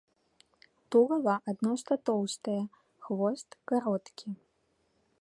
Тулава 0.95 1.35
адносна 1.53 1.95
тоўстае, 2.09 2.59
хвост 3.09 3.49
кароткі. 3.73 4.27